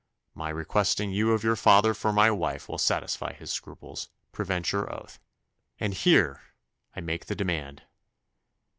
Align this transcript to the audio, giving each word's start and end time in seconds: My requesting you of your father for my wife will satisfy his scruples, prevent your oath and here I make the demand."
My 0.33 0.49
requesting 0.49 1.11
you 1.11 1.31
of 1.31 1.43
your 1.43 1.55
father 1.55 1.93
for 1.93 2.11
my 2.11 2.31
wife 2.31 2.67
will 2.67 2.79
satisfy 2.79 3.33
his 3.33 3.51
scruples, 3.51 4.09
prevent 4.31 4.71
your 4.71 4.91
oath 4.91 5.19
and 5.79 5.93
here 5.93 6.41
I 6.95 7.01
make 7.01 7.27
the 7.27 7.35
demand." 7.35 7.83